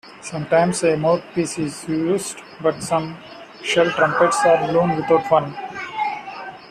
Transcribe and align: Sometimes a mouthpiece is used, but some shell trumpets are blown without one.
Sometimes 0.21 0.81
a 0.83 0.97
mouthpiece 0.97 1.59
is 1.59 1.87
used, 1.87 2.41
but 2.59 2.81
some 2.81 3.15
shell 3.61 3.87
trumpets 3.91 4.43
are 4.43 4.67
blown 4.67 4.95
without 4.95 5.29
one. 5.29 5.55